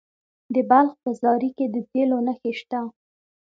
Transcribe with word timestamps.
د 0.53 0.55
بلخ 0.69 0.93
په 1.03 1.09
زاري 1.21 1.49
کې 1.57 1.65
د 1.73 1.75
تیلو 1.91 2.17
نښې 2.25 2.51
شته. 2.59 2.79